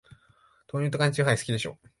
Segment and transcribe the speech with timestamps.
[0.67, 1.77] 豆乳と缶チューハイ、好きでしょ。